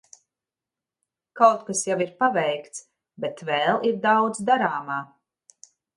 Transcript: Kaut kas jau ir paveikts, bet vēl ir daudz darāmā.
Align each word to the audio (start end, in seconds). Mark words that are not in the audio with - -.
Kaut 1.41 1.61
kas 1.67 1.81
jau 1.89 1.97
ir 2.05 2.15
paveikts, 2.23 2.81
bet 3.27 3.45
vēl 3.51 3.81
ir 3.91 4.03
daudz 4.07 4.41
darāmā. 4.49 4.99